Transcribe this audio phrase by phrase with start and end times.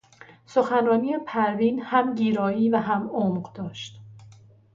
[0.45, 4.01] سخنرانی پروین هم گیرایی و هم عمق داشت.